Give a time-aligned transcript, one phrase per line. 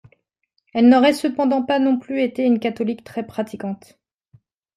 [0.73, 3.99] Elle n'aurait cependant pas non plus été une catholique très pratiquante.